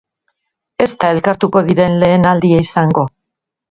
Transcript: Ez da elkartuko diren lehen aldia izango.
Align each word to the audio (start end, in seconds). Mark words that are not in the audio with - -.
Ez 0.85 0.89
da 1.03 1.11
elkartuko 1.17 1.65
diren 1.71 2.01
lehen 2.05 2.29
aldia 2.35 2.67
izango. 2.69 3.11